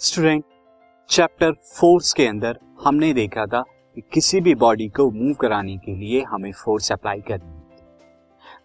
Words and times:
Student, 0.00 0.44
chapter 1.10 1.52
force 1.52 2.12
के 2.12 2.26
अंदर 2.26 2.58
हमने 2.84 3.12
देखा 3.12 3.44
था 3.46 3.60
कि 3.94 4.02
किसी 4.12 4.40
भी 4.40 4.54
बॉडी 4.54 4.88
को 4.88 5.10
मूव 5.10 5.34
कराने 5.34 5.76
के 5.76 5.94
लिए 5.94 6.22
हमें 6.22 6.50
फोर्स 6.52 6.90
अप्लाई 6.92 7.20
करनी 7.20 7.48
है। 7.48 7.86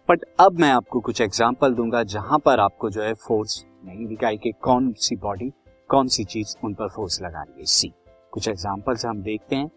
बट 0.08 0.24
अब 0.40 0.58
मैं 0.60 0.70
आपको 0.70 1.00
कुछ 1.00 1.20
एग्जांपल 1.20 1.74
दूँगा 1.74 2.02
जहाँ 2.04 2.38
पर 2.38 2.60
आपको 2.60 2.90
जो 2.90 3.02
है 3.02 3.14
फोर्स 3.14 3.64
नहीं 3.84 4.06
दिखाई 4.06 4.36
कि 4.36 4.52
कौन 4.62 4.92
सी 4.92 5.16
बॉडी, 5.16 5.50
कौन 5.88 6.08
सी 6.08 6.24
चीज़ 6.24 6.56
उन 6.64 6.74
पर 6.74 6.88
फोर्स 6.88 7.20
लगा 7.22 7.42
रही 7.42 7.60
है। 7.60 7.66
सी, 7.66 7.92
कुछ 8.32 8.48
एग्जांपल्स 8.48 9.06
हम 9.06 9.22
देखते 9.22 9.56
हैं। 9.56 9.70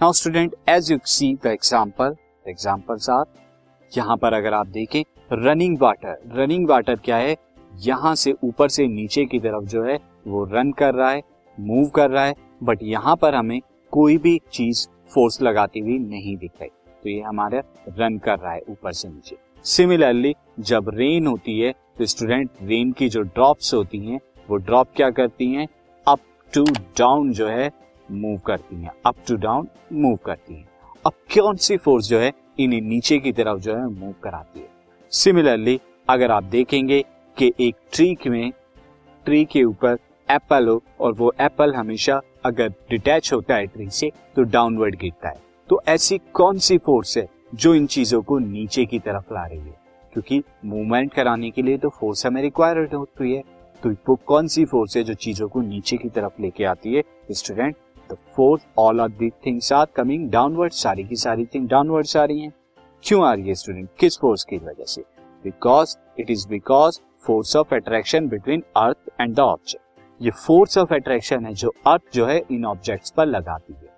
Now 0.00 0.12
student 0.12 0.56
as 0.68 0.92
you 0.92 0.98
see 1.04 1.34
the 1.44 1.46
example 1.46 2.16
examples 2.48 3.10
are 3.10 3.24
यहाँ 3.92 4.16
पर 4.16 4.32
अगर 4.32 4.54
आप 4.54 4.66
देखें 4.68 5.02
रनिंग 5.32 5.78
वाटर 5.80 6.22
रनिंग 6.32 6.68
वाटर 6.68 6.96
क्या 6.96 7.16
है? 7.16 7.36
यहाँ 7.74 8.14
से 8.14 8.34
ऊपर 8.44 8.68
से 8.68 8.86
नीचे 8.88 9.24
की 9.24 9.38
तरफ़ 9.40 9.64
जो 9.64 9.84
है 9.84 9.98
वो 10.26 10.44
रन 10.44 10.72
कर 10.72 10.94
रहा 10.94 11.10
है 11.10 11.22
मूव 11.60 11.88
कर 11.88 12.10
रहा 12.10 12.24
है 12.24 12.34
बट 12.62 12.78
यहाँ 12.82 13.16
पर 13.16 13.34
हमें 13.34 13.60
कोई 13.92 14.16
भी 14.18 14.38
चीज़ 14.52 14.86
फोर्स 15.08 15.40
लगाती 15.42 15.80
हुई 15.80 15.98
नहीं 15.98 16.36
दिख 16.36 16.50
रही। 16.60 16.70
तो 17.02 17.08
ये 17.08 17.20
हमारा 17.20 17.62
रन 17.88 18.18
कर 18.18 18.38
रहा 18.38 18.52
है 18.52 18.62
ऊपर 18.68 18.92
से 18.92 19.08
नीचे। 19.08 19.36
सिमिलरली 19.64 20.34
जब 20.60 20.90
रेन 20.94 21.26
होती 21.26 21.58
है 21.60 21.72
तो 21.98 22.06
स्टूडेंट 22.06 22.50
रेन 22.62 22.92
की 22.92 23.08
जो 23.08 23.22
ड्रॉप्स 23.22 23.72
होती 23.74 23.98
हैं, 23.98 24.20
वो 24.50 24.56
ड्रॉप 24.56 24.88
क्या 24.96 25.10
करती 25.10 25.46
हैं? 25.46 25.66
अप 26.06 26.20
टू 26.54 26.64
डाउन 26.98 27.32
जो 27.32 27.48
है 27.48 27.70
मूव 28.10 28.38
करती 28.38 28.76
हैं। 28.76 28.90
अप 29.06 29.16
टू 29.28 29.36
डाउन 29.36 29.68
मूव 29.92 30.16
करती 30.16 30.54
हैं। 30.54 30.68
अब 31.06 31.12
कौन 31.34 31.56
सी 31.56 31.76
फोर्स 31.76 32.08
जो 32.08 32.18
है, 32.18 32.32
इन्हें 32.58 32.80
नीचे 32.80 33.18
की 33.18 33.32
तरफ़ 33.32 33.58
जो 33.58 33.76
है 33.76 33.86
मूव 33.86 34.14
कराती 34.22 34.60
है? 34.60 34.68
सिमिलरली 35.12 35.80
अगर 36.08 36.30
आप 36.30 36.44
देखेंगे 36.44 37.02
कि 37.36 37.52
एक 37.60 37.76
ट्री 37.92 38.16
में 38.26 38.52
ट्री 39.24 39.44
के 39.44 39.64
ऊपर 39.64 39.98
एप्पल 40.30 40.68
हो 40.68 40.82
और 41.00 41.12
वो 41.12 41.32
एप्पल 41.40 41.74
हमेशा 41.74 42.20
अगर 42.44 42.68
डिटैच 42.90 43.32
होता 43.32 43.54
है 43.54 43.66
ट्री 43.66 43.88
से 43.90 44.10
तो 44.36 44.42
डाउनवर्ड 44.42 44.96
गिरता 44.96 45.28
है। 45.28 45.38
तो 45.68 45.80
ऐसी 45.88 46.18
कौन 46.32 46.58
सी 46.58 46.78
फोर्स 46.78 47.16
है 47.18 47.28
जो 47.54 47.74
इन 47.74 47.86
चीज़ों 47.86 48.22
को 48.22 48.38
नीचे 48.38 48.84
की 48.86 48.98
तरफ़ 48.98 49.34
ला 49.34 49.44
रही 49.46 49.58
है? 49.58 49.78
क्योंकि 50.12 50.42
मूवमेंट 50.64 51.12
कराने 51.14 51.50
के 51.50 51.62
लिए 51.62 51.78
तो 51.78 51.88
फोर्स 51.88 52.26
हमें 52.26 52.40
रिक्वायर्ड 52.42 52.94
होती 52.94 53.34
है। 53.34 53.42
तो 53.82 53.90
वो 54.08 54.14
कौन 54.26 54.46
सी 54.46 54.64
फोर्स 54.64 54.96
है 54.96 55.02
जो 55.02 55.14
चीज़ों 55.14 55.48
को 55.48 55.60
नीचे 55.60 55.96
की 55.96 56.08
तरफ़ 56.08 56.42
लेके 56.42 56.64
आती 56.64 56.94
है? 56.94 57.02
Student 57.30 57.76
the 58.12 58.16
force 58.36 58.66
all 58.78 59.00
of 59.00 59.12
the 59.12 59.30
things 59.46 59.72
are 59.72 59.86
coming 59.96 60.30
downward 60.30 60.72
सारी 60.72 61.04
की 61.04 61.16
सारी 61.16 61.44
थिंग 61.44 61.68
डाउनवर्ड 61.68 62.16
आ 62.16 62.24
रही 62.24 62.40
हैं। 62.40 62.52
क्यों 63.04 63.24
आ 63.26 63.32
रही 63.34 63.48
है 63.48 63.54
स्टूडेंट 63.54 63.88
किस 63.98 64.18
फोर्स 64.18 64.44
की 64.44 64.58
वजह 64.58 64.84
से? 64.84 65.02
Because 65.44 65.96
it 66.18 66.30
is 66.30 66.48
because 66.48 67.00
force 67.26 67.56
of 67.56 67.74
attraction 67.74 68.28
between 68.28 68.62
earth 68.76 69.10
and 69.20 69.34
the 69.34 69.40
object 69.40 69.84
ये 70.22 70.30
फोर्स 70.30 70.78
ऑफ़ 70.78 70.94
अट्रैक्शन 70.94 71.46
है 71.46 71.54
जो 71.54 71.74
अर्थ 71.86 72.02
जो 72.14 72.26
है 72.26 72.42
इन 72.50 72.64
ऑब्जेक्ट्स 72.64 73.10
पर 73.10 73.26
लगाती 73.26 73.72
है। 73.72 73.90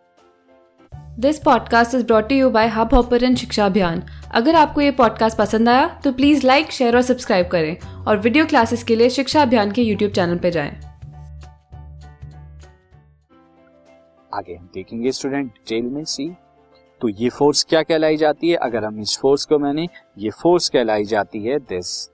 This 1.19 1.39
podcast 1.39 1.95
is 1.95 2.07
brought 2.07 2.33
you 2.33 2.51
by 2.51 2.69
Hubhopper 2.95 3.35
Shiksha 3.35 3.67
Abhiyan 3.67 4.03
अगर 4.35 4.55
आपको 4.55 4.81
ये 4.81 4.91
पॉडकास्ट 4.91 5.39
पसंद 5.39 5.69
आया 5.69 6.01
तो 6.05 6.13
प्लीज़ 6.13 6.47
लाइक 6.47 6.71
शेयर 6.71 6.97
और 6.97 7.03
सब्सक्राइब 7.03 7.49
करें 7.49 8.05
और 8.05 8.19
वीडियो 8.19 8.47
क्लासेस 8.47 8.85
के 8.85 8.97
लिए 8.97 9.11
शिक्षा 9.11 9.43
अभियान 9.43 9.73
के 9.73 9.83
यूट्यूब 9.83 10.13
चैनल 10.13 10.39
पर 10.39 10.51
जाएँ। 10.51 10.81
आगे 14.35 14.55
हम 14.55 14.71
देखेंगे 14.75 15.13
स्टूडेंट 15.13 15.47
डिटेल 15.47 15.85
में 15.85 16.05
सी 16.05 16.37
तो 17.01 17.09
ये 17.09 17.29
फोर्स 17.29 17.65
क्या 17.65 17.83
कहलाई 17.83 18.17
जाती 18.17 18.51
है? 18.51 18.57
अगर 18.57 18.85
हम 18.85 19.01
इस 19.01 19.19
फोर्स 19.19 19.45
को 19.45 19.59
मैंने 19.59 19.89
ये 20.19 20.31
फोर्स 20.31 20.69
कहलाई 20.69 21.05
जाती 21.05 21.45
है 21.45 21.59
दिस 21.59 22.11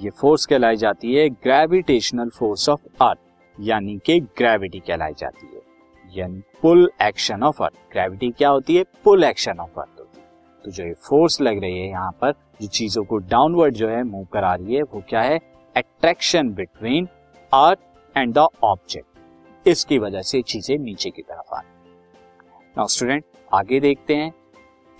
ये 0.00 0.10
फोर्स 0.10 0.44
कहलाई 0.46 0.76
जाती 0.76 1.14
है 1.14 1.28
ग्रेविटेशनल 1.28 2.28
फोर्स 2.28 2.68
ऑफ़ 2.68 3.02
अर्थ 3.02 3.18
यानी 3.56 3.96
कि 4.06 4.18
ग्रेविटी 4.38 4.78
कहलाई 4.78 5.12
जाती 5.18 5.46
है। 5.46 5.60
यानी 6.18 6.42
pull 6.62 6.90
action 7.02 7.42
of 7.42 7.62
earth 7.62 7.74
gravity 7.92 8.30
क्या 8.30 8.48
होती 8.48 8.76
है? 8.76 8.84
पुल 9.04 9.24
एक्शन 9.24 9.58
ऑफ़ 9.60 9.80
अर्थ 9.80 10.00
होती 10.00 10.20
है। 10.20 10.62
तो 10.64 10.70
जो 10.70 10.84
ये 10.84 10.92
फोर्स 11.08 11.40
लग 11.40 11.60
रही 11.60 11.78
है 11.78 11.88
यहाँ 11.88 12.12
पर, 12.20 12.32
जो 12.62 12.68
चीज़ों 12.68 13.04
को 13.04 13.18
डाउनवर्ड 13.18 13.74
जो 13.74 13.88
है 13.88 14.02
मूव 14.04 14.26
करा 14.32 14.54
रही 14.54 14.74
है, 14.74 14.82
वो 14.82 15.02
क्या 15.08 15.22
है? 15.22 15.38
Attraction 15.76 16.52
between 16.54 17.08
earth 17.52 18.16
and 18.16 18.34
the 18.34 18.46
object 18.64 19.68
इसकी 19.68 19.98
वजह 19.98 20.22
से 20.22 20.42
चीज़ें 20.42 20.76
नीचे 20.78 21.10
की 21.10 21.22
तरफ़ 21.22 21.54
आ 21.54 21.60
रही 21.60 21.90
नाउ 22.76 22.86
स्टूडेंट 22.86 23.24
आगे 23.54 23.80
देखते 23.80 24.14
हैं। 24.14 24.32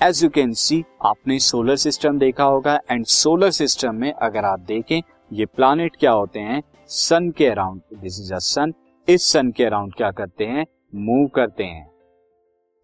एज 0.02 0.22
यू 0.24 0.28
कैन 0.30 0.52
सी 0.52 0.82
आपने 1.06 1.38
सोलर 1.38 1.76
सिस्टम 1.76 2.18
देखा 2.18 2.44
होगा 2.44 2.74
एंड 2.90 3.04
सोलर 3.06 3.50
सिस्टम 3.50 3.94
में 3.94 4.12
अगर 4.12 4.44
आप 4.44 4.60
देखें, 4.60 5.02
ये 5.32 5.46
प्लानिट 5.46 5.96
क्या 5.96 6.12
होते 6.12 6.40
हैं? 6.40 6.62
सन 6.86 7.30
के 7.30 7.46
around 7.46 7.80
this 7.94 8.20
is 8.20 8.32
a 8.34 8.38
sun 8.38 8.72
इस 9.08 9.26
सन 9.32 9.50
के 9.50 9.64
अराउंड 9.64 9.94
क्या 9.94 10.10
करते 10.10 10.44
हैं? 10.44 10.64
मूव 10.94 11.28
करते 11.28 11.64
हैं। 11.64 11.86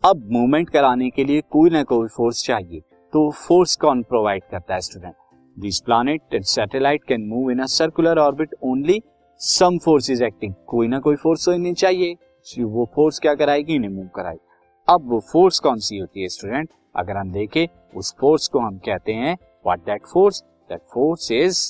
अब 0.04 0.28
मूवमेंट 0.32 0.70
कराने 0.70 1.10
के 1.10 1.24
लिए 1.24 1.40
कोई 1.50 1.70
ना 1.70 1.82
कोई 1.84 2.08
फोर्स 2.08 2.44
चाहिए 2.44 2.80
तो 3.12 3.30
फोर्स 3.30 3.76
कौन 3.76 4.02
प्रोवाइड 4.02 4.42
करता 4.50 4.74
है 4.74 4.80
student 4.80 5.14
this 5.56 5.80
planet 5.80 6.34
and 6.34 6.44
satellite 6.44 7.04
can 7.04 7.26
move 7.28 7.50
in 7.50 7.58
a 7.58 7.66
circular 7.70 8.18
orbit 8.18 8.54
only 8.62 9.02
some 9.40 9.78
force 9.78 10.10
is 10.10 10.24
acting 10.24 10.54
कोई 10.66 10.88
ना 10.88 10.98
कोई 10.98 11.16
फोर्स 11.16 11.46
तो 11.46 11.52
इन्हें 11.52 11.74
चाहिए। 11.74 12.14
वो 12.62 12.90
फोर्स 12.94 13.18
क्या 13.18 13.34
कराएगी? 13.34 13.74
इन्हें 13.74 13.90
मूव 13.90 14.08
कराएगी। 14.16 14.48
अब 14.88 15.10
वो 15.10 15.20
फोर्स 15.32 15.58
कौन 15.58 15.78
सी 15.78 15.98
होती 15.98 16.22
है 16.22 16.28
स्टूडेंट 16.28 16.68
अगर 16.96 17.16
हम 17.16 17.32
देखें, 17.32 17.66
उस 17.96 18.14
फोर्स 18.20 18.48
को 18.48 18.60
हम 18.60 18.78
कहते 18.78 19.12
हैं 19.12 19.34
what 19.34 19.80
that 19.80 20.06
force 20.06 20.42
that 20.70 20.80
force 20.94 21.30
is 21.32 21.60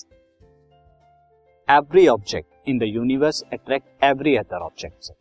every 1.68 2.06
object 2.08 2.68
in 2.68 2.78
the 2.78 2.82
universe 2.82 3.42
attract 3.52 4.04
every 4.04 4.36
other 4.36 4.62
object 4.62 5.12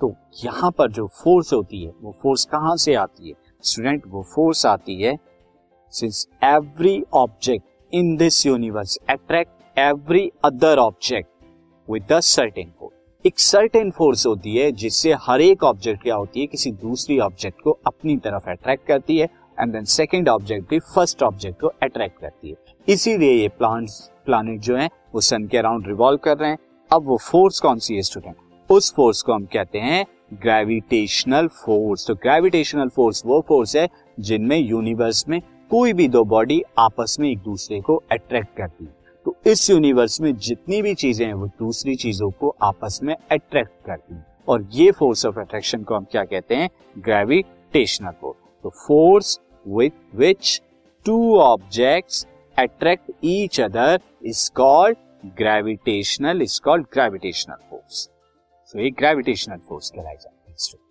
तो 0.00 0.12
यहाँ 0.44 0.70
पर 0.70 0.90
जो 0.90 1.06
फोर्स 1.06 1.52
होती 1.52 1.84
है, 1.84 1.92
वो 2.02 2.12
फोर्स 2.22 2.44
कहाँ 2.44 2.76
से 2.76 2.94
आती 2.94 3.28
है? 3.28 3.34
स्टूडेंट 3.64 4.02
वो 4.06 4.22
फोर्स 4.34 4.64
आती 4.66 5.02
है। 5.02 5.16
Since 5.94 6.26
every 6.44 7.02
object 7.14 7.94
in 7.94 8.16
this 8.16 8.44
universe 8.46 8.98
attract 9.10 9.78
every 9.78 10.30
other 10.44 10.78
object 10.78 11.28
with 11.88 12.06
the 12.12 12.20
certain 12.20 12.72
एक 13.26 13.38
सर्टेन 13.38 13.90
फोर्स 13.90 14.26
होती 14.26 14.54
है, 14.56 14.70
जिससे 14.72 15.12
हर 15.20 15.40
एक 15.40 15.62
ऑब्जेक्ट 15.64 16.02
क्या 16.02 16.14
होती 16.14 16.40
है, 16.40 16.46
किसी 16.46 16.70
दूसरी 16.72 17.18
ऑब्जेक्ट 17.18 17.60
को 17.60 17.70
अपनी 17.86 18.16
तरफ़ 18.16 18.48
अट्रैक्ट 18.50 18.86
करती 18.86 19.16
है 19.18 19.28
एंड 19.58 19.72
देन 19.72 19.84
सेकेंड 19.84 20.28
ऑब्जेक्ट 20.28 20.68
भी 20.70 20.78
फ़र्स्ट 20.94 21.22
ऑब्जेक्ट 21.22 21.60
को 21.60 21.66
अट्रैक्ट 21.82 22.20
करती 22.20 22.50
है। 22.50 22.56
इसीलिए 22.88 23.32
ये 23.32 23.48
प्लांट 23.48 23.88
प्लानिट 24.26 24.60
जो 24.60 24.76
है, 24.76 24.88
वो 25.14 25.20
सन 25.20 25.46
के 25.46 25.58
अराउंड 25.58 25.86
रिवॉल्व 25.86 26.18
कर 26.18 26.36
रहे 26.38 26.50
हैं। 26.50 26.58
अब 26.90 27.06
वो 27.06 27.16
फोर्स 27.22 27.60
कौन 27.60 27.78
सी 27.78 27.94
है 27.94 28.02
स्टूडेंट 28.02 28.36
उस 28.70 28.92
फोर्स 28.94 29.22
को 29.22 29.32
हम 29.32 29.46
कहते 29.52 29.78
हैं 29.78 30.04
ग्रेविटेशनल 30.34 31.48
फोर्स 31.56 32.06
तो 32.06 32.14
ग्रेविटेशनल 32.16 32.88
फोर्स 32.88 33.22
वो 33.26 33.40
फोर्स 33.48 33.76
है, 33.76 33.88
जिनमें 34.20 34.58
यूनिवर्स 34.58 35.28
में 35.28 35.40
कोई 35.70 35.92
भी 35.92 36.08
दो 36.08 36.24
बॉडी 36.26 36.62
आपस 36.78 37.16
में 37.20 37.30
एक 37.30 37.38
दूसरे 37.38 37.80
को 37.80 38.02
अट्रैक्ट 38.12 38.56
करती 38.56 38.84
है। 38.84 38.95
तो 39.26 39.34
इस 39.46 39.68
यूनिवर्स 39.70 40.20
में 40.20 40.36
जितनी 40.36 40.80
भी 40.82 40.94
चीज़ें 40.94 41.24
हैं, 41.26 41.32
वो 41.34 41.46
दूसरी 41.58 41.94
चीज़ों 41.96 42.30
को 42.30 42.54
आपस 42.62 42.98
में 43.02 43.14
अट्रैक्ट 43.14 43.72
करती 43.86 44.14
हैं। 44.14 44.24
और 44.48 44.68
ये 44.72 44.90
फोर्स 44.90 45.24
ऑफ़ 45.26 45.40
अट्रैक्शन 45.40 45.82
को 45.82 45.94
हम 45.94 46.04
क्या 46.10 46.24
कहते 46.24 46.54
हैं? 46.54 46.68
ग्रेविटेशनल 46.98 48.12
फोर्स 48.20 48.38
तो 48.64 48.70
force 48.86 49.38
with 49.66 50.16
which 50.16 50.60
two 51.06 51.38
objects 51.38 52.26
attract 52.56 53.10
each 53.24 53.60
other 53.60 54.00
is 54.26 54.50
called 54.56 54.96
gravitational 55.38 56.42
is 56.42 56.60
called 56.64 56.86
gravitational 56.94 57.68
force 57.70 58.08
so 58.74 58.80
ये 58.80 58.90
ग्रेविटेशनल 58.90 59.58
फोर्स 59.68 59.90
कहलाई 59.90 60.14
जाती 60.14 60.50
है 60.50 60.85